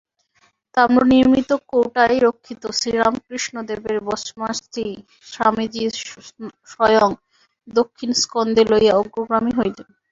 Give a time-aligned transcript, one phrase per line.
[0.77, 4.87] তাম্রনির্মিত কৌটায় রক্ষিত শ্রীরামকৃষ্ণদেবের ভস্মাস্থি
[5.27, 5.83] স্বামীজী
[6.71, 7.09] স্বয়ং
[7.67, 9.87] দক্ষিণ স্কন্ধে লইয়া অগ্রগামী হইলেন।